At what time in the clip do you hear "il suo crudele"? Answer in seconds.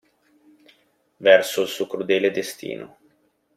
1.61-2.31